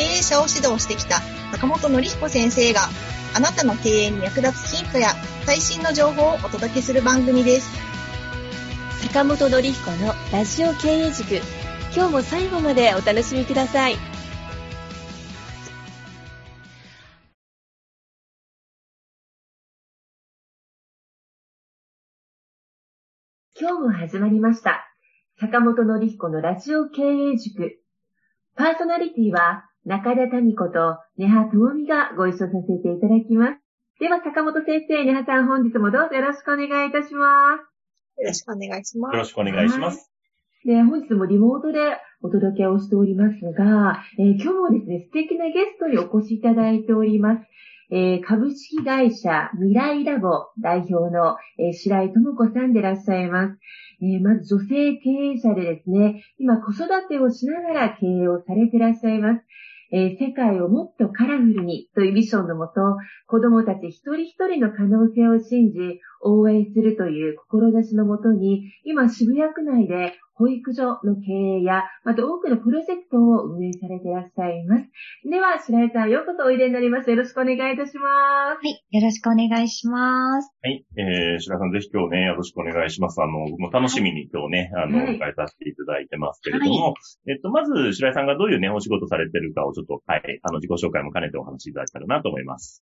[0.00, 1.20] 経営者を指導してきた
[1.52, 2.88] 坂本典彦先生が
[3.36, 5.08] あなたの経営に役立つヒントや
[5.44, 7.70] 最新の情報をお届けする番組です
[9.02, 11.34] 坂本典彦のラジオ経営塾
[11.94, 13.96] 今日も最後までお楽しみください
[23.60, 24.86] 今日も始まりました。
[25.38, 27.78] 坂本のり彦のラジオ経営塾。
[28.56, 33.60] パーソナリティは中田民子と根葉智美がご一緒させていただきます。
[33.98, 38.20] では坂本先生、根葉さん本日もどうぞよろしくお願いいたします。
[38.20, 39.12] よろしくお願いします。
[39.14, 40.10] よろしくお願いします。
[40.64, 47.42] で本日もリモートでお届けをしておりますが、えー、今日もですね、素敵なゲストにお越しいただいております。
[47.92, 53.58] えー、株式会社未来ラボ代表の、えー、白井智子さんでいらっしゃいます。
[54.00, 59.44] えー、まず女性経営者でですね、今子育てをしながら経営をされていらっしゃいます。
[59.92, 62.80] え世界をもっとカラフルにというミッションのもと、
[63.26, 74.88] 子供たち一人一人の可能性を信じ、応援するという志のもとに、今渋谷区内で保育所の経営や、また多くのプロジェクトを運営されていらっしゃいます。
[75.28, 77.10] では、白井さん、ようこそおいでになります。
[77.10, 78.56] よろしくお願いいたします。
[78.56, 80.50] はい、よろしくお願いします。
[80.62, 83.20] はい、えー、白井さん、ぜひ今日ね、よろしくお願いします。
[83.20, 86.94] あの、僕も楽しみに今日ね、はい、あの、迎えさせていただいてますけれども、は
[87.26, 92.82] い、えっと、まず、白井さんがどういうね、お仕事されてるかをちょっと、はい、あの、自己紹介も兼ねてお話しいただけたらなと思います。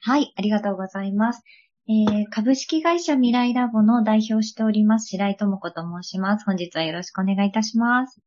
[0.00, 1.42] はい、ありがとうございます。
[1.86, 6.46] えー、株式会社未来ラボの代表しております、白井智子と申します。
[6.46, 8.22] 本日はよろしくお願いいたします。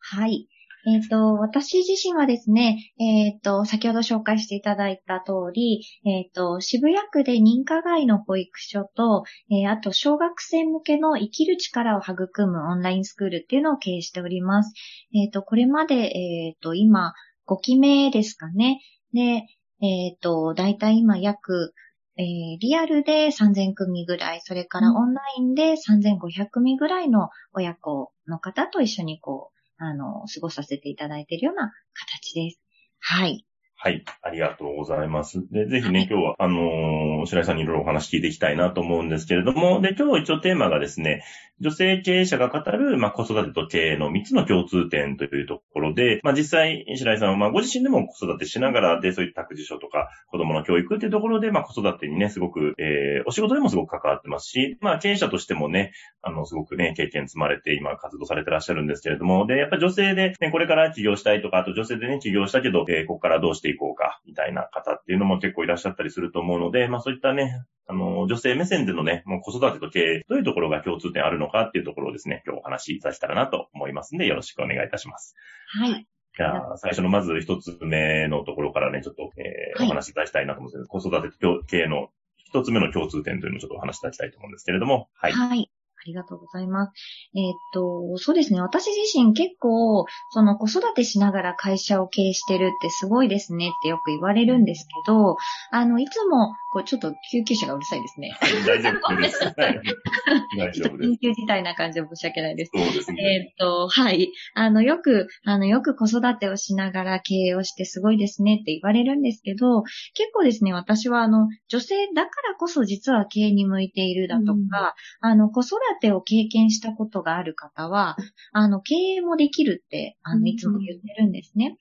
[0.00, 0.48] はい。
[0.86, 9.22] えっ、ー、と、私自身はですね、えっ、ー、と、先ほど紹介していただいた通り、えっ、と、渋谷区で認可外の保育所と、
[9.52, 14.74] えあと、小学生向けの生きる力を育むオンラインスクールっていうのを経営しております。
[15.14, 17.12] えっ、と、これまで、えっ、と、今、
[17.46, 18.80] 5期目ですかね。
[19.12, 19.46] で、
[19.80, 21.72] えっ、と、だいたい今約
[22.20, 32.60] えー、リアルで3000組ぐらい、それからオンラインで3500組ぐらいの親子の方と一緒にこう、あの、過ごさせていただいているような形です。
[32.98, 33.46] はい。
[33.82, 34.04] はい。
[34.20, 35.38] ありがとうございます。
[35.50, 41.24] で、ぜひね、今日は、あのー、白井さんにいろいろお話聞いていきたいなと思うんですけれども、で、今日一応テーマがですね、
[41.60, 75.34] 女性経営者が語る、まあ、子育てと経営の3つの共通点というところで、まあ、実際、白井さんは、まあ、ご自身でも子育てしながらで、そういった託児所とか、子供の教育っていうところで、まあ、子育てにね、すごく、えー、お仕事でもすごく関わってますし、まあ、経営者としてもね、あの、すごくね、経験積まれて、今、活動されてらっしゃるんですけれども、で、やっぱ女性で、ね、これから起業したいとか、あと女性でね、起業したけど、えー、ここからどうしていこうか、みたいな方っていうのも結構いらっしゃったりすると思うので、まあ、そういったね、あの、女性目線でのね、もう子育てと経営、どういうところが共通点あるのかっていうところをですね、今日お話しさせたらなと思いますんで、よろしくお願いいたします。
[75.78, 76.06] はい。
[76.36, 82.08] じゃあ、最初のまず一つ目のところからね、ちょっと、えー、お話しいただきたいなと思うんですけど、子育てと経営の
[82.38, 85.32] 一つ目の共通点というのをちょっとお話しいただきたいと思うんですけれども、はい。
[85.32, 85.70] はい。
[86.00, 86.92] ありがとうございます。
[87.34, 88.60] えー、っと、そうですね。
[88.60, 95.36] 私自身結構、その子育てしながら会社を経営してるってすごいですねってよく言われるんですけど、
[95.70, 98.32] あの、いつも、こう、ちょっと救急車がうるさいですね。
[98.66, 99.40] 大丈夫です。
[99.56, 101.10] 大丈夫です。
[101.10, 102.70] 緊急事態な感じで申し訳ないです。
[102.74, 103.22] そうですね。
[103.22, 104.32] えー、っと、はい。
[104.54, 109.82] あの、よく、あの、よく子育てをしながら経営をしてすごいですねって言われるんですけど、
[110.14, 118.16] 結構ですね、私はあの、女性だからこそ実は経営に向いているだとか、うん、あの、子育てを経験したことがある方は、
[118.52, 121.78] あの、経営もできるって、あの、いつも言ってるんですね。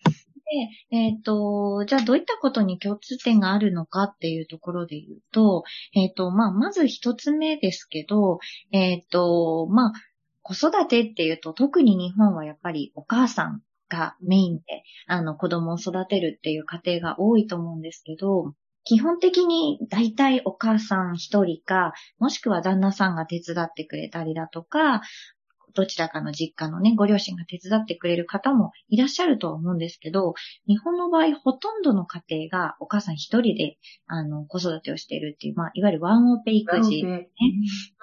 [0.92, 5.64] で、えっ、ー、と、じゃあどういったことに共通点があるのかっていうところで言うと、
[5.94, 8.40] えっ、ー、と、まあ、まず一つ目ですけど、
[8.72, 9.94] えっ、ー、と、まあ、
[10.42, 14.64] 子育てっていうと特に日本はやっぱりお母さんがメインで、
[15.08, 18.54] あの、子供を育てるっていう家庭が多いと思うんですけど、
[18.90, 25.04] 基本的に大体お母さん一人か、もしくは旦那さんが手伝ってくれたりだとか、
[25.76, 30.34] どちらかの実家のね、ご両親が手伝ってくれる方もいらっしゃるとは思うんですけど、
[30.68, 33.78] 日本の場合、ほとんどの家庭がお母さん一人で、
[34.08, 37.30] あの、子育てをしているっていう、まあ、いわゆるワンオペ育児、ね、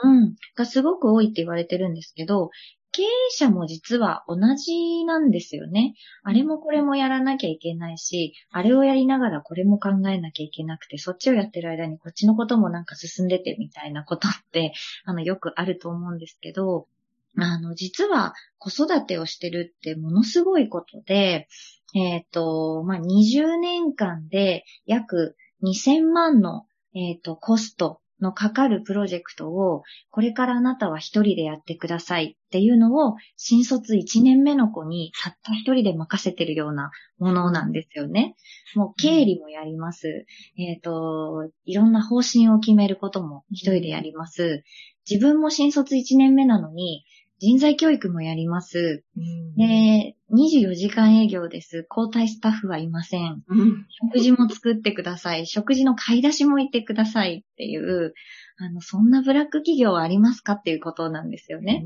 [0.05, 2.51] うん、がすごく多いって言われてるんですけど、
[2.97, 5.95] 経営者も実は同じなんですよね。
[6.23, 14.73] あれもこれもやらなきゃいけないし、あれをやりながらこれも考えなきゃいけなくて、そっちをやってる間にこっちのこともなんか進んでてみたいなことって、
[15.05, 16.89] あの、よくあると思うんですけど、
[17.37, 21.49] あの、実は子育てをしてるってものすごいことで、
[21.95, 26.65] えっ、ー、と、まあ、20年間で約2000万の、
[26.95, 38.37] えっ、ー、と、コストのかかるプロジェクトを、これからあなたは一人でやってくださいっていうのを、新卒一年目の子にたった一人で任せてるようなものなんですよね。
[38.75, 40.27] もう経理もやります。
[40.59, 44.65] えっ、ー、と、いろんな方針を決めることも一人でやります。
[45.09, 47.05] 自分も新卒一年目なのに、
[47.39, 49.05] 人材教育もやります。
[49.17, 51.87] うん、で、24時間営業です。
[51.95, 53.43] 交代スタッフはいません。
[53.47, 55.47] うん、食事も作ってください。
[55.47, 58.15] 食事の買い出しも行ってくださいっていう、
[58.59, 61.85] あの、そんなブラック企業はありますかっていうことなんですよね。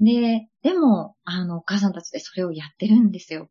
[0.00, 3.50] うん、で、でも、あの、お母さんたちでそれをやってるんですよ。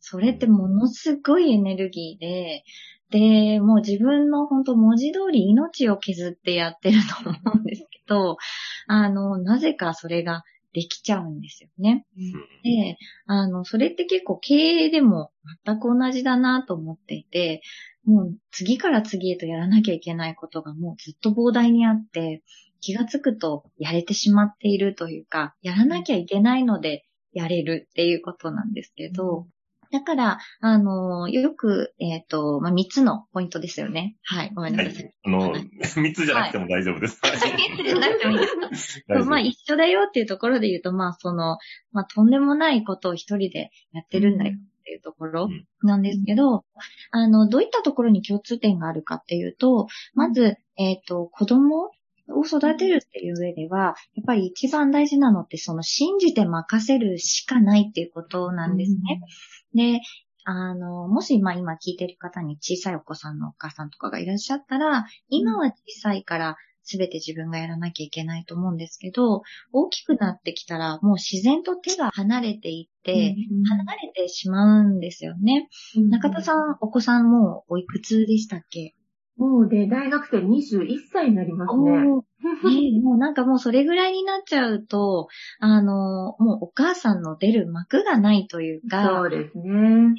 [0.00, 2.64] それってものすごいエネルギーで、
[3.10, 8.36] で、もう自分の本当文字通り命を削ってやってると思うんですけど、
[8.88, 12.04] あの、なぜかそれができちゃうんですよね。
[12.16, 12.32] うん、
[12.62, 15.30] で、あの、それって結構経営でも
[15.64, 17.62] 全く同じだなと思っていて、
[18.04, 22.42] もう次から次へとやらなきゃいけないことがもうずっと膨大にあって、
[22.80, 29.46] 気がつくとやれてしまっているというか、やらなきゃいけないのでやれるっていうことなんですけど、
[29.92, 34.16] だから、あの、よく、えっ、ー、と、まあ、3つのポイントですよね。
[34.22, 34.94] はい、ごめんなさい。
[34.94, 37.18] はい、あの、3つじゃなくても大丈夫です。
[37.22, 38.46] はい、 3つじゃなくてもいいで
[38.76, 39.24] すか。
[39.24, 41.58] まあ、一緒だよっていうところで言うと、まあ、その、
[41.92, 45.48] まあ、とんでもないことを一人でやってるんだよっていうところ
[45.82, 46.62] なんですけど、うん、
[47.10, 51.90] あの、どういったところに共通点があるかっていうと、まず、えっ、ー、と、子供
[52.28, 58.98] を育てるっていう上では、やっぱり一番大事なのって、その信じて任せるしかないっていうことなんですね。
[59.74, 60.00] うん、で、
[60.44, 73.34] あの、もし、まあ今聞いてる方に小さいお子さんのお母さんとかがいらっしゃったら、今は小さいからすべて自分がやらなきゃいけないと思うんですけど、大きくなってきたらもう自然と手が離れていって、
[73.68, 75.68] 離れてしまうんですよね。
[76.10, 78.94] 中田さん、お子さんもおいくつでしたっけ？
[79.36, 81.90] もうで、大学生21歳になりますね。
[81.90, 82.06] ね
[83.02, 85.28] もうなんかもうそれぐらいになっちゃうと、
[85.60, 89.06] あの、もうお母さんの出る幕がないというか。
[89.06, 90.14] そうですね。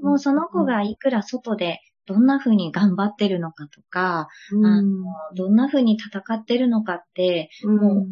[0.00, 5.04] もうその子がいくら外でどんな風に頑張ってるのかとか、うん、あの
[5.36, 8.06] どんな風に戦ってるのかって、うん、もうお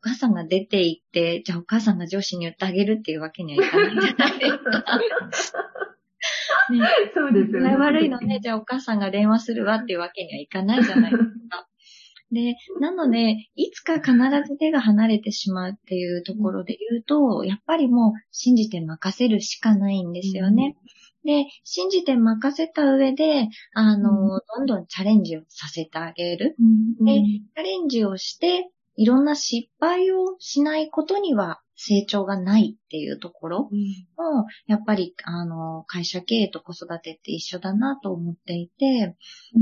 [0.00, 5.60] 母さんが出て行って、じゃあお母さんが上司に言ってあげるっていうわけにはいかないじゃないですか。
[6.70, 6.80] ね、
[7.14, 7.76] そうですよね。
[7.76, 11.66] 悪いのね、じゃあお母さんが電話するわっていうわけにはいかないじゃないですか。
[12.32, 14.12] で、なので、いつか必
[14.46, 20.76] ず手が離れてしまうっていうところで言うと、やっぱりもう信じて任せるしかないんですよね。
[21.24, 26.56] うん、で、信じて任せた上で、あの、うん、どんどんチャレンジをさせてあげる。
[26.58, 33.70] うん、で、チャレンジをして、いろんな失敗をしないことには成長がないっていうところ。
[34.16, 39.16] も、やっぱり、あの、会社経営と子育てって一緒だなと思っていて、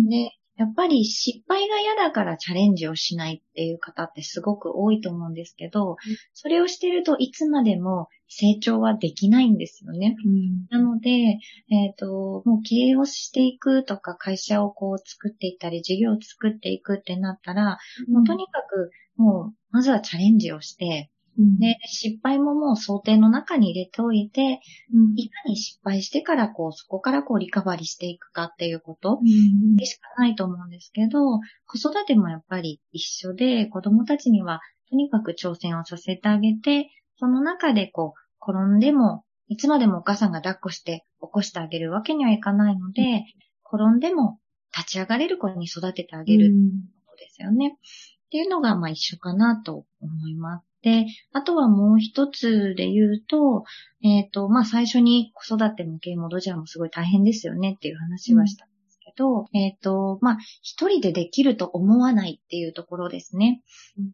[0.08, 5.96] で、やっぱり失敗が嫌だからチャレンジをしないっていう方ってすごく多いと思うんですけど、
[6.34, 10.16] それをしてるといつまでも成長はできないんですよね。
[10.24, 17.78] うん、なので、えっ、ー、と、もう経営をしていくとか会社をこう作っていったり事業を作っていくってなったら、
[18.08, 24.60] うん、もうとにかくもうまずはチャレンジをして、で、失敗ももう想定の中に入れておいて、
[24.92, 29.18] うん、いかに失敗してからこう、そこからこうリカバリしていくかっていうこと
[29.76, 34.60] でしかないと思うんですけど、子育てもやっぱり一緒で、子供たちには
[34.90, 44.38] とにかく挑戦をさせてあげて、その中でこう、転んでも、いつまでもお母さんが抱っこして起こしてあげるわけにはいかないので、うん、転んでも
[44.76, 46.52] 立ち上がれる子に育ててあげる
[47.06, 47.76] ことですよね。
[47.76, 50.71] っていうのが、まあ一緒かなと思います。
[50.82, 53.64] で、あとはもう一つで言うと、
[54.02, 63.62] えっ、ー、と、まあ、最初に子育ても経営もドジャーもすごい大変ですよねっていう話はしたんですけど、うん、えっ、ー、と、まあ、一人でできると思わないっていうところですね。
[63.98, 64.10] うん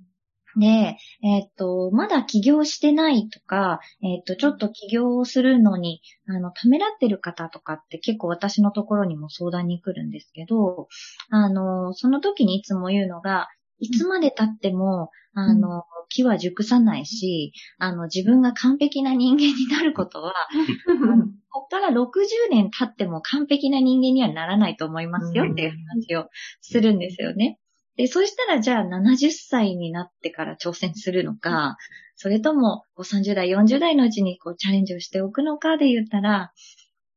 [0.57, 10.89] で、えっ、と、まだ起業してないとか、えっ、と、ちょっと起業をするのに、あの、ためらってる方とかって結構私のところにも相談に来るんですけど、
[11.31, 20.35] あの、その時にいつも言うのが、いつまで経っても、あの、木は熟さないし、あの、自分が完璧な人間になることは、
[21.51, 22.15] こっから60
[22.51, 26.29] 年経っても完璧な人間にはならないと思いますよっていう話を
[26.61, 27.59] するんですよね。
[27.97, 31.77] で、そうしたらじゃあ70歳になってから挑戦するのか、
[32.15, 36.53] それともこう30代、40代のうちにこうチャレンジをしておくのかで言ったら、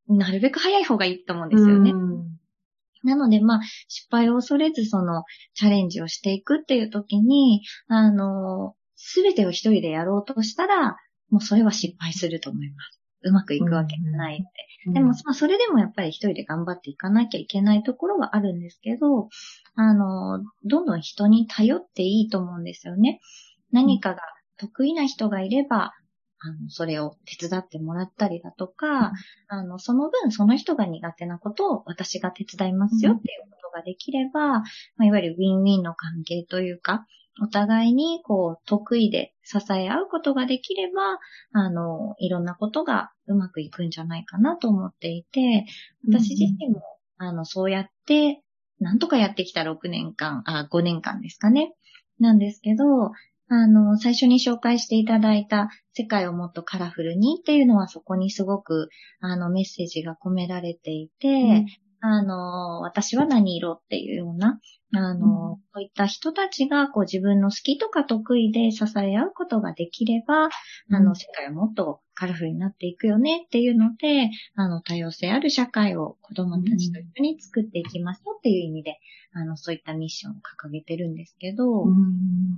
[0.08, 1.94] なるべく早い方がいいと思うんですよね。
[3.04, 10.96] うんなので、まあ、失敗を恐れず、その、チャレンジをしていくっていう時に、あの、すべてを一人でやろうとしたら、
[11.30, 13.02] もうそれは失敗すると思います。
[13.24, 14.72] うまくいくわけがないって。
[14.92, 19.30] でも、まあ、それでもやっぱり一人で頑張っていかなきゃいけないところはあるんですけど、
[19.76, 23.20] あの、どんどん人に頼っていいと思うんですよね。
[23.72, 24.22] 何かが
[24.58, 25.94] 得意な人がいれば、
[26.44, 29.12] あの、それを手伝ってもらったりだとか、
[29.48, 34.64] あの、その分その人が苦手なことを私が手伝いますよっていうことができれば、ま
[35.00, 37.06] あ、いわゆるウィンウィンの関係というか、
[37.42, 41.20] お互いにこう得意で支え合うことができれば、
[41.54, 45.66] あの、いろんなことがうまくいくんじゃないかなと思っていて、
[46.08, 46.82] 私自身も、
[47.18, 48.42] あの、そうやって、
[48.80, 51.74] なんとかやってきた6年間、あ、5年間ですかね。
[52.20, 53.12] なんですけど、
[53.54, 58.90] あの、最初に紹介していただいた世界をもっとカラフルにっていうのはそこにすごく、
[59.20, 61.66] あの、メッセージが込められていて、うん。
[62.00, 64.60] あの、私は何色っていうような、
[64.96, 70.50] あの、そういった人たちがこう自分の好きとか得意で支え合うことができれば、あ
[70.98, 71.04] うん。
[71.04, 79.00] の、世界はもっとカラフルになっていくよねっていうので、あの、多様性ある社会を子供たちと一緒に作っていきましょうっていう意味で、
[79.34, 81.96] あの、そういったミッションを掲げてるんですけど、うん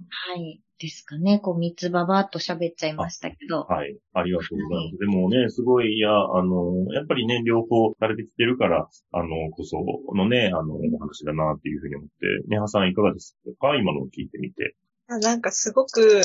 [0.09, 0.59] はい。
[0.79, 1.39] ですかね。
[1.39, 3.61] こう、三つばばっと喋っちゃいましたけど。
[3.61, 3.95] はい。
[4.11, 4.97] ありがとうございます。
[4.99, 9.77] でもね、すごい、いや、あの、やっぱりね、両方されてきてるから、あの、こそ
[10.13, 13.77] のね、あの、お話だなっていうふうに思って、ねはさんいかがですか？
[13.77, 14.75] 今のを聞いてみて。
[15.07, 16.21] あなんかすごく、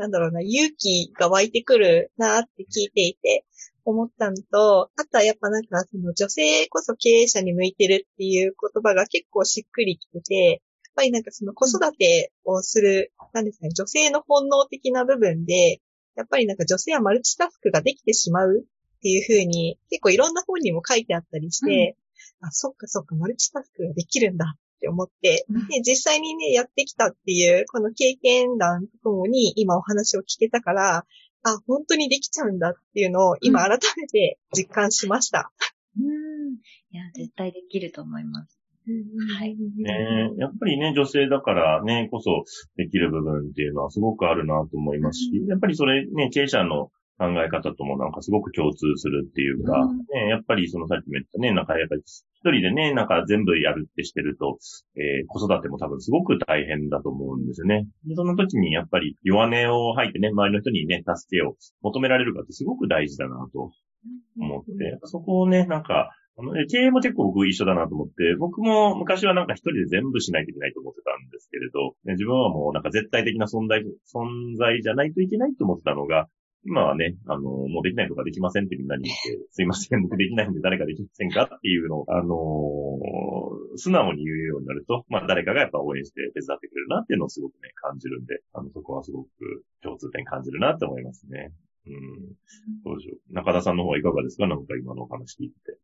[0.00, 3.44] なんだろうな、勇気が湧いてくるなって聞いていて
[3.84, 10.60] 思ったのと、あとはやっぱなんかその女性こそ経営者に向いてるっていう言葉が結構しっくりきてて、やっ
[10.96, 15.82] ぱりなんかその子育てをする、なんですかね、女性の本能的な部分で、
[16.16, 21.98] やっぱりなんか女性はマルチタスクができてしまうっていうふうに、結構いろんな本にも書いてあったりして、
[22.40, 31.04] あ、そっかそっか、マルチタスクができるんだって思って、うんで、実際にね、やってきたっていう、この経験談とともに今お話を聞けたから、
[31.42, 35.52] あ、本当にできちゃうんだっていうのを今改めて実感しました。
[35.98, 36.54] うん。
[36.92, 38.58] いや、絶対できると思います。
[39.38, 42.44] はいねやっぱりね、女性だからね、こそ
[42.76, 46.90] できる部分っていうのはすごくあるなと思いますし、やっぱりそれね、経営者の
[47.20, 54.56] 考え方ともなんかすごく共通するっていうか、うんね、やっぱりそのさっきも言ったね、なんかやっぱり一人でね、なんか全部やるってしてると、
[54.96, 57.86] えー子育ても多分すごく大変だと思うんですよね。
[58.08, 63.70] でその時にやっぱり弱音を吐いてね、周りの人にね、助けを求められるかってすごく大事だなと
[64.40, 76.28] 思って、そこをね、なんか、あの経営も結構僕一緒だなと思って、僕も昔はなんか一人で全部しないといけないと思ってたんですけれど、ね自分はもうなんか絶対的な存在、存在じゃないといけないと思ってたのが、
[76.66, 89.28] 今はね、あの、もうできないとかできませんってみんなに言って、 すいません、僕できないんで誰かできませんかっていうのを、あのー素直に言うようになると、まあ誰かがやっぱ応援して手伝ってくれるなっていうのをすごくね、感じるんで、あの、そこはすごく
[89.80, 91.52] 共通点感じるなって思いますね。
[91.86, 91.94] うん。
[92.84, 93.32] どうでしょう。
[93.32, 94.48] 中田さんの方はいかがですか？
[94.48, 95.78] なんか今のお話聞いてて。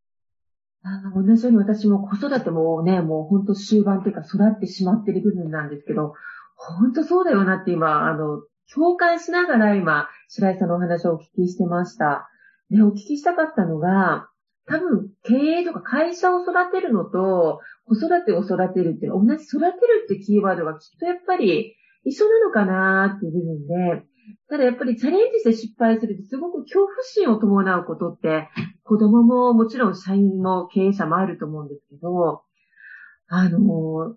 [0.83, 6.15] あー同じように私も子育てもね、もう本当終盤っていうか育ってしまってる部分なんですけど、
[6.57, 8.43] 本当そうだよなって今、あの、
[8.75, 12.29] 共感しながら今、白井さんのお話をお聞きしてました。
[12.71, 14.29] で、お聞きしたかったのが、
[14.67, 24.03] 多分、経営とか会社を育てるのと、子育てを育てるって、同じ育てるってキーワードがきっとやっぱり一緒なのかなっていう部分で、
[24.49, 28.49] ただやっぱりチャレンジして失敗するってすごく恐怖心を伴うことって、
[28.83, 32.43] 子供ももちろん社員も経営者もあると思うんですけど、
[33.29, 33.59] あの、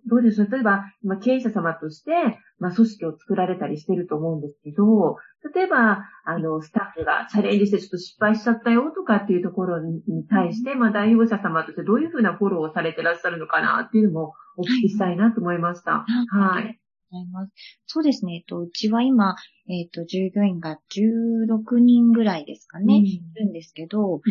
[0.07, 2.11] どうでしょう例えば、今経営者様として、
[2.59, 5.17] まあ、組織を作られたりしてると思うんですけど、
[5.55, 16.05] 例えば、あの、スタッフがチャレンジしてちょっと失敗しちゃったよとかっていうところに対して、まあ、代表者様としてどういうふうなフォローをされてらっしゃるのかなっていうのもお聞きしたいなと思いました。
[16.29, 16.78] はい。
[17.11, 17.53] ございます。
[17.85, 18.35] そうですね。
[18.35, 19.35] えっと、うちは今、
[19.67, 24.21] えっと、従業員が16人ぐらいですかね、いるんですけど、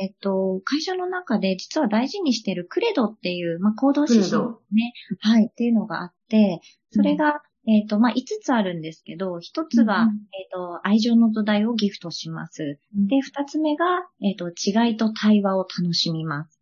[0.00, 4.42] えっと、会社の中で実は大事にしているクレドっていう、まあ、行動指針
[4.72, 4.92] ね。
[5.20, 12.78] はい、っていうのがあって、それが、えっと、まあ、5つあるんですけど、1つは、うんえっと、愛情の土台をギフトします。
[12.94, 13.84] で、2つ目が、
[14.22, 16.57] えっと、違いと対話を楽しみます。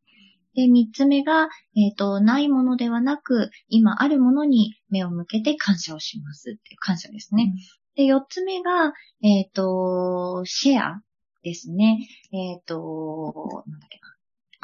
[0.56, 7.52] で、3つ目が、えっ、と、ないものではなく、今あるものに目を向けて感謝をしますっていう感謝ですね。
[7.94, 11.02] で、4つ目が、えっ、と、シェア
[11.42, 11.98] ですね。
[12.32, 14.15] えっ、と、なんだっけな。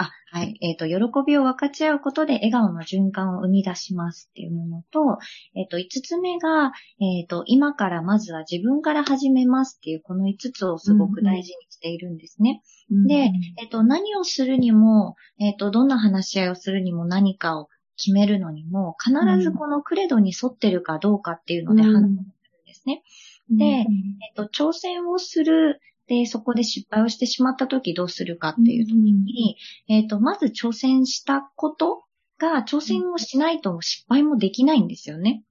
[0.03, 0.57] あ、はい。
[0.61, 5.19] えっ、と、喜びを分かち合うことで笑顔の循環を生み出しますっていうものと、
[5.55, 12.63] えっ、と、5つ目が、えっ、と、今からまずは自分から始めますっていう、この5つをすごく大事にしているんですね。
[13.07, 13.31] で、
[13.61, 23.03] えっ、と、何をするにも、えっ、と、どんな話し合いをするにも何かを決めるのにも、必ずこのクレドに沿ってるかどうかっていうので判断するんですね。
[23.51, 23.87] で、えっ、
[24.35, 25.81] と、挑戦をする、
[26.13, 29.57] で、そこで失敗をしてしまった時どうするかっていう時に、
[29.89, 32.05] えっ、と、まず挑戦したこと
[32.39, 35.43] が、挑戦をしないと失敗もできないんですよね。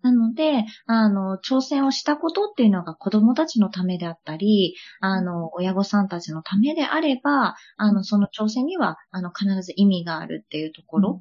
[0.00, 11.20] なので、あの、挑戦をしたことっていうのが子供たちのためであったり、あの、親御さんたちのためであれば、あの、その挑戦には、あの、必ず意味があるっていうところ。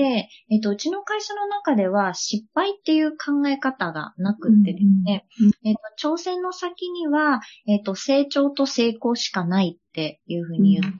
[0.00, 5.26] で、えっと、うちの会社の中では失敗っていう考え方がなくってですね、
[5.62, 10.98] えっと、挑戦の先には、えっと、成長と成功しかないっていうふうに言って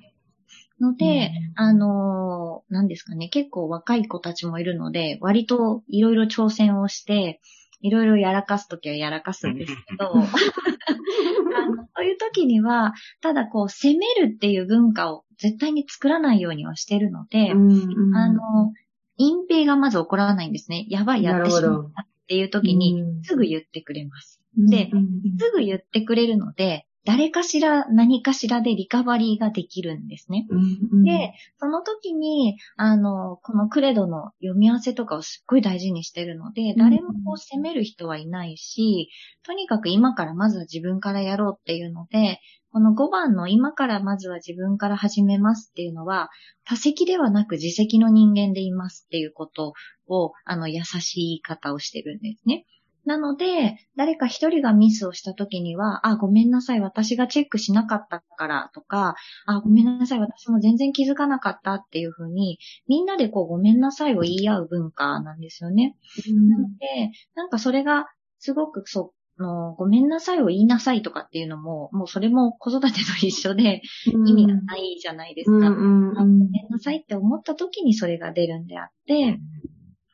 [0.80, 7.40] ので、あのー、何ですかね、結構若い子たちもいるので、割といろいろ挑戦をして、
[7.82, 12.92] いろいろやらかすときはやらかすんですけど、 あのそういう時には、
[13.22, 18.72] ただこう、攻めるっていう文化を絶対に作らないようにはしてるので、うんうん、あの、
[19.20, 20.86] 隠蔽がまず起こらないんですね。
[20.88, 24.40] やばい、やってしまったっていう時に、すぐ言ってくれます。
[24.56, 24.90] で、
[25.38, 30.46] すぐ言ってくれるので、誰かしら何かしらでリカバリーができるんですね。
[30.50, 39.08] うんうん、で、その時に、あの、このクレドの読み合わせとかをすっごい大事にしてるので、誰もこう責める人はいないし、
[39.44, 42.40] とにかく今からまずは自分からやろうっていうので、
[42.72, 46.30] この5番の今からまずは自分から始めますっていうのは、
[46.64, 49.74] 多責ではなく自責の人間でいますっていうこと
[50.06, 52.66] を、あの、優しい言い方をしてるんですね。
[53.04, 65.96] なので、誰か一人がミスをした時には、あ、ごめんなさい、私がチェックしなかったからとか、あ、ごめんなさい、私も全然気づかなかったっていうふうに、みんなでこう、ごめんなさいを言い合う文化なんですよね。
[66.28, 68.06] うん、なので、なんかそれが、
[68.38, 73.82] すごくそう、のごめんなさいを言いなさいとかっていうのも、もうそれも子育てと一緒で
[74.26, 75.68] 意味がないじゃないですか。
[75.68, 79.38] うん、ごめんなさいって思った時にそれが出るんであって、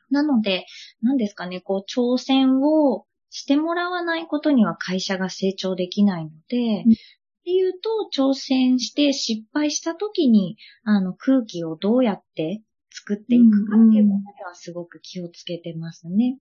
[0.09, 0.65] なので、
[1.01, 6.95] 何ですかね、こう、挑戦をしてもらわないことには会社が成長できないので、うん、っ
[7.43, 12.61] ていうと、挑戦して失敗した時に、あの、空気をどうやって
[12.91, 16.37] 作っていくかっていうことではすごく気をつけてますね。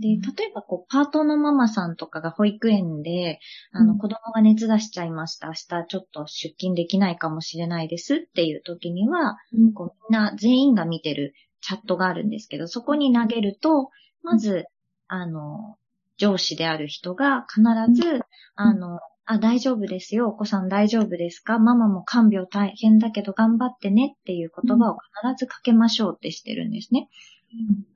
[0.00, 3.40] で、例えばこう、パートのママさんとかが保育園で、
[3.72, 5.48] あの、子供が熱出しちゃいました。
[5.48, 13.90] 明日ちょっと出勤できないかもしれないですっていう時には、うん、こうみんな全員が見てるチャットがあるんですけど、そこに投げると、
[14.22, 14.66] まず、
[15.08, 15.76] あの、
[16.16, 17.62] 上司である人が必
[18.00, 18.22] ず、
[18.54, 20.28] あの、あ、大丈夫ですよ。
[20.28, 21.58] お子さん大丈夫ですか？
[21.58, 27.08] ママも看病大変だけど頑張ってねっていう言葉を必ずかけましょうってしてるんですね。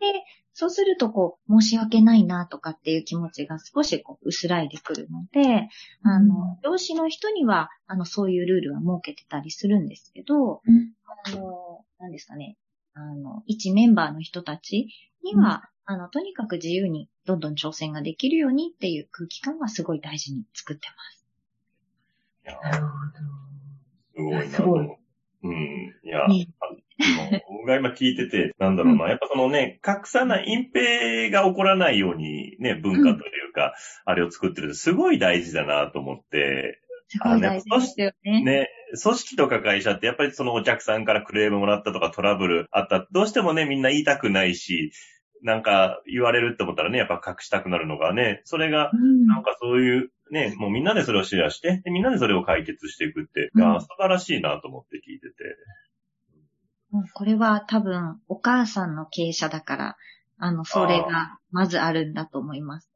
[0.00, 5.68] で、そうするとこう、申し訳ないなとかっていう気持ちが少しこう薄らいでくるので、
[6.02, 10.62] あの、上司の人には、あの、そういうルールは設けてたりするんですけど、
[11.26, 12.56] あの、何ですかね、
[12.94, 14.88] あの、一メンバーの人たち
[15.24, 21.22] には、うん、あの、とにかく自由にどんどん挑戦ができるようにっていう空気感はすごい大事に作ってます。
[22.44, 23.32] なるほど。
[24.14, 24.50] すごいな。
[24.50, 24.96] すごい。
[25.44, 25.94] うん。
[26.04, 26.46] いや、ね、
[27.48, 33.74] 僕が今聞いてて、なんだろうな、うん、やっぱそのね、隠さない、隠蔽が起こらないようにね、文化というか、
[34.06, 38.42] うん、あれを作ってるすごい大事だなと思って、すごい大事ですよね。
[38.42, 38.68] ね、
[39.02, 43.06] 組織とか会社ってやっぱりそのお客さんからクレームもらったとかトラブルあった。
[43.12, 44.92] どうしてもね、みんな言いたくないし、
[45.42, 48.90] なんか言われるって思ったらね、やっぱ隠したくなるのがね、それが、
[49.26, 55.34] なんかそういう、ね、もうみんなでそれをシェアして、でみんなでそれを解決していくって、うん、素晴らしいなと思って聞いてて。
[56.92, 59.96] もうこれは多分、お母さんの経営者だから、
[60.38, 62.90] あの、それが、まずあるんだと思います。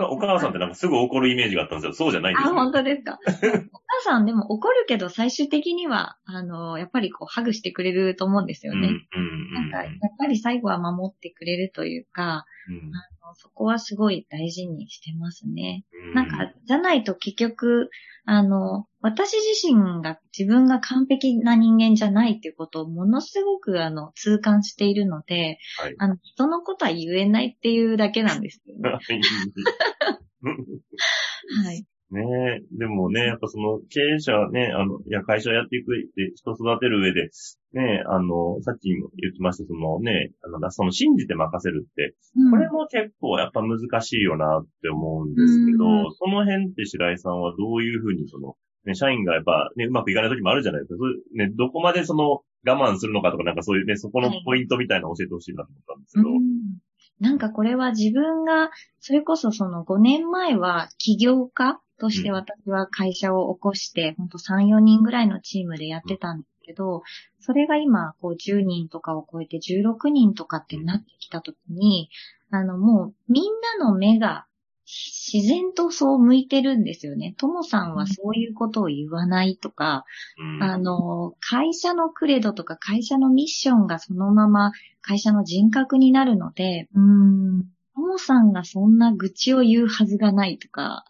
[0.00, 1.92] おお母さんってなんかすぐ怒るイメージがあったんですよ。
[1.94, 3.18] そうじゃないんですあ、本当ですか？
[3.24, 8.88] お母さんでも怒るけど、最終的には、あの、やっぱりこう、ハグしてくれると思うんですよね。
[8.88, 15.84] うんうんなんか、やっぱり最後は守ってくれるというか、うん、あのそこはすごい大事にしてますね。
[16.08, 17.90] うん、なんか、じゃないと結局、
[18.24, 28.98] あの、私自身が自分が完璧な人間じゃないっていうことをものすごくあの痛感しているので、はい、あの人のことは言えないっていうだけなんですよね。
[31.64, 31.84] はい。
[32.10, 32.22] ね。
[32.62, 37.30] え、でもね、やっぱその経営者ね、あの、いや、会社やっていく上で、人育てる上で、
[37.74, 51.04] ね、あの、さっきも言ってました、そのね、あの、その信じて任せるって、うん、これも結構やっぱ難しいよなって思うんですけど、うん、その辺って白井さんはどういうふうにその、ね、社員がやっぱね、うまくいかない時もあるじゃないですか。
[51.34, 56.28] ね、どこまでその、我慢するのかとか、なんかそういうね、そこのポイントみたいなの教えてほしいなと思ったんですけど。
[56.30, 56.88] うん。
[57.20, 67.02] なんかこれは自分が、それこそその5年前は起業家として私は会社を起こして、ほんと3、4人ぐらいのチームでやってたんですけど、
[67.40, 72.10] それが今、こう10人とかを超えて16人とかってなってきたときに、
[72.50, 73.44] あのもうみん
[73.78, 74.46] なの目が
[74.86, 77.34] 自然とそう向いてるんですよね。
[77.36, 80.06] ともさんはそういうことを言わないとか、
[80.38, 87.64] うんあの、会社のクレドとか会社のミッションがそのまま会社の人格になるので、うん。
[87.98, 91.04] ともさんがそんな愚痴を言うはずがないとか、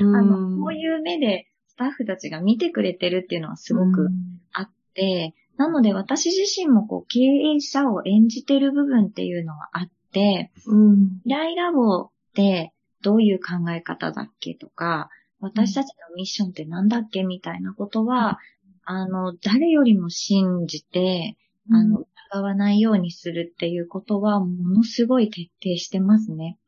[0.00, 4.08] あの、こういう目でスタッフたちが見てくれてるっていうのはすごく
[4.52, 11.20] あって、なので私自身もこう経営者を演じてる部分っていうのはあって、うん。
[11.24, 18.38] 未来ラボってどういう考え方だっけとか、私たちのミッションってなんだっけみたいなことは、
[18.84, 21.36] あの、誰よりも信じて、
[21.70, 26.58] あの、疑わないようにするっていうことは、ものすごい徹底してますね。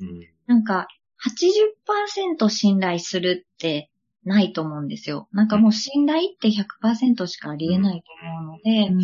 [0.00, 0.28] うん。
[0.46, 0.88] なんか、
[1.18, 3.90] 80%信頼するって
[4.24, 5.28] ないと思うんですよ。
[5.32, 9.02] なんかもう信頼って100%しかありえないと思うので、うん。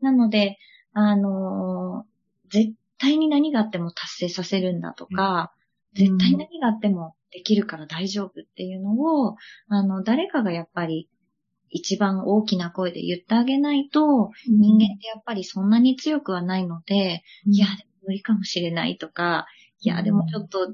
[0.00, 0.58] なので、
[0.92, 2.14] あのー
[2.50, 5.52] 絶対に何があっても達成させるんだとか、
[5.96, 6.06] うん。
[6.06, 9.34] 絶対何があってもできるから大丈夫っていうのを、
[9.68, 11.08] あの、誰かがやっぱり
[11.74, 17.66] 一番大きな声で言ってあげないと、人間ってやっぱりそんなに強くはないので、いや、
[18.06, 19.46] 無理かもしれないとか、
[19.80, 20.72] いや、でもちょっと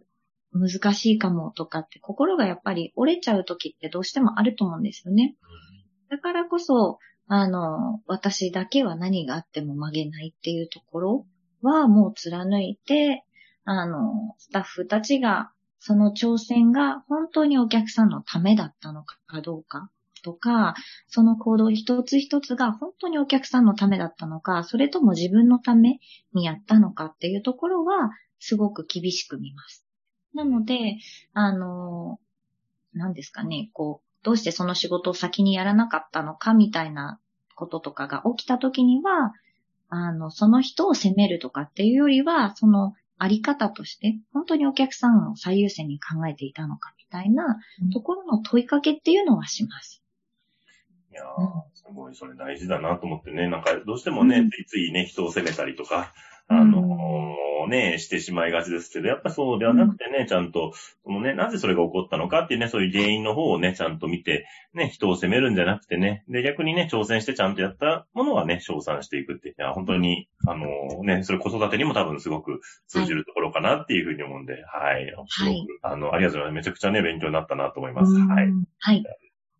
[0.52, 5.36] 難しいかもとかって心がやっぱり折れちゃう時ってどうしてもあると思うんですよね。
[6.10, 11.26] だからこそ、あの、私だけは何があっても曲げないっていうところ
[11.62, 13.24] はもう貫いて、
[13.64, 19.90] あの、スタッフたちが、その挑戦が本当にお客さんのためだったのかどうか
[20.22, 20.74] とか、
[21.08, 26.00] その行動一つ一つが本当にお客さんのためだったのか、それとも自分のため
[26.34, 29.84] にやったのかっていうところは、すごく厳しく見ます。
[30.34, 30.98] なので、
[31.34, 32.18] あの、
[32.94, 37.20] 何ですかね、こう、どうしてその仕事を先にやらなかったのかみたいな
[37.54, 39.32] こととかが起きた時には、
[39.88, 47.58] あの、その人を責めるとかっていうよりは、そのあり方として、本当にお客さんを最優先に考えていたのかみたいな
[47.92, 50.02] ところの問いかけっていうのはします。
[51.10, 51.26] いやー、
[51.74, 53.48] すごい、それ大事だなと思ってね。
[53.48, 56.12] なんか、どうしてもね、うんついついね、人を責めたりとか、
[56.46, 60.72] あのーね、してしまいがちですけど、やっぱそうではなくてね、ちゃんと、
[61.04, 75.06] そのね、なぜそれが起こったのかっていうね、そういう原因の方をね、ちゃんと見て、ね、人を責めるんじゃなくてね、で、逆にね、挑戦してちゃんとやったものはね、称賛していくって、いや、本当に、あのーね、それ子育てにも多分すごく通じるところかなっていうふうに思うんで、はい。
[75.28, 76.64] すごく、あの、ありがとうございます。
[76.64, 78.12] めちゃくちゃね、勉強になったなと思います。
[78.12, 78.46] はい。
[78.46, 79.04] うんはい。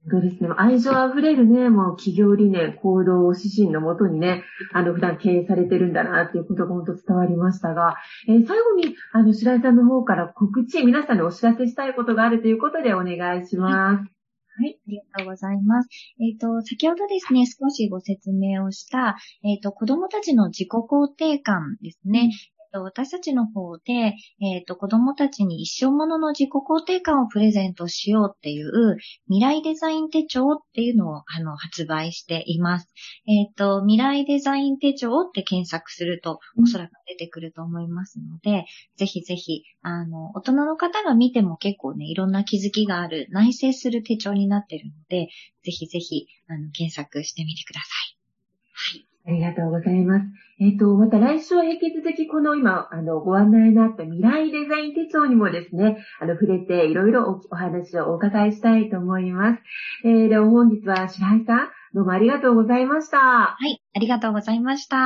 [0.08, 0.48] そうですね。
[0.56, 14.20] 愛情あふれるね、もう企業理念、行動指針のもとにね、あの、普段経営されてるんだなっていうことが本当伝わりましたが、えー最後に、あの、白井さんの方から告知、皆さんにお知らせしたいことがあるということでお願いします。
[14.60, 15.88] はい、ありがとうございます。
[16.18, 22.30] えっ、と、先ほどですね、少しご説明をした、えっ、と、子供たちの自己肯定感ですね。
[22.72, 32.92] と私たちの方で、えっ、と、子供たちに一生ものの自己肯定感をプレゼントしようっていう未来デザイン手帳っていうのをあの発売しています。
[33.26, 45.28] えっ、と、未来デザイン手帳って検索するとうんおそらく出てくると思いますので、ぜひぜひ、あの、大人の方が見ても結構ね、いろんな気づきがある、内省する手帳になってるので、
[45.64, 48.16] ぜひぜひ、あの、検索してみてください。
[48.72, 49.10] はい。
[49.26, 50.26] ありがとうございます。
[50.61, 59.62] えっ、と、また来週は引き続きこの今、あの、ご案内のあった未来デザイン手帳にもですね、あの、触れていろいろおお話をお伺いしたいと思います。
[60.04, 63.18] えー、では本日は白井さん、どうもありがとうございました。
[63.18, 63.83] ははい。
[63.94, 64.96] ありがとうございました。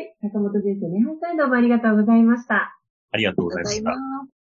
[0.00, 2.76] い、坂本先生、ねはさんどうもありがとうございました。
[3.12, 4.33] ありがとうございました。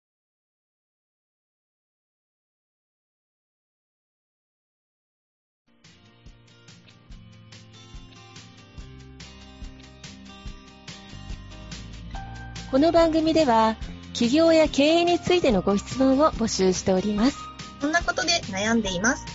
[12.72, 13.76] この番組では
[14.14, 17.36] 起業や経営についてのご質問を募集しております。
[17.82, 19.26] こんなことで悩んでいます。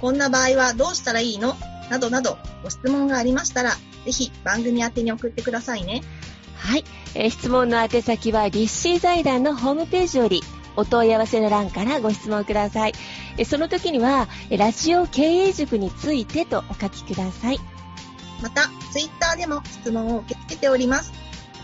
[0.00, 1.56] こんな場合はどうしたらいいの？
[1.90, 3.72] などなどご質問がありましたら、
[4.06, 6.00] ぜひ番組宛てに送ってくださいね。
[6.56, 10.40] はい、えー質問の宛先は立志財団のホームページより
[10.74, 12.94] お問い合わせの欄からご質問ください。
[13.36, 17.58] えーその時にはえーラジオ経営塾についてとお書きください。
[18.40, 21.12] また、ツイッターでも質問を受け付けております。